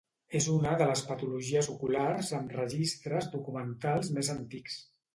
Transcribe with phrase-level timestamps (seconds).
[0.37, 4.85] És una de les patologies oculars amb registres documentals més antics.